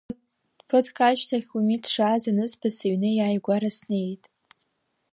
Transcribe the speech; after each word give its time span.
Ԥыҭк 0.67 0.97
ашьҭахь 1.07 1.49
Умиҭ 1.57 1.81
дшааз 1.85 2.23
анызба 2.31 2.69
сыҩны 2.77 3.09
иааигәара 3.13 3.69
снеит. 3.77 4.23